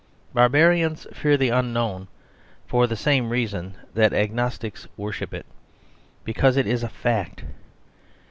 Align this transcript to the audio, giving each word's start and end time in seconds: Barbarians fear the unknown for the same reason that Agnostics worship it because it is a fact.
Barbarians 0.33 1.05
fear 1.13 1.37
the 1.37 1.49
unknown 1.49 2.07
for 2.65 2.87
the 2.87 2.95
same 2.95 3.29
reason 3.29 3.75
that 3.93 4.13
Agnostics 4.15 4.87
worship 4.97 5.31
it 5.31 5.45
because 6.23 6.57
it 6.57 6.65
is 6.65 6.81
a 6.81 6.89
fact. 6.89 7.43